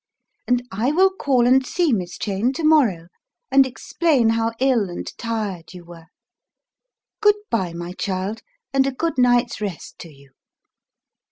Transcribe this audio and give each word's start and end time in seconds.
And 0.47 0.63
I 0.71 0.91
will 0.91 1.11
call 1.11 1.45
and 1.45 1.63
see 1.63 1.93
Miss 1.93 2.17
Cheyne 2.17 2.53
to 2.53 2.63
morrow 2.63 3.05
and 3.51 3.67
explain 3.67 4.29
how 4.29 4.51
ill 4.59 4.89
and 4.89 5.05
tired 5.19 5.73
you 5.75 5.85
were. 5.85 6.07
Good 7.21 7.35
bye, 7.51 7.73
my 7.73 7.91
child, 7.93 8.41
and 8.73 8.87
a 8.87 8.91
good 8.91 9.19
night's 9.19 9.61
rest 9.61 9.99
to 9.99 10.09
you." 10.11 10.31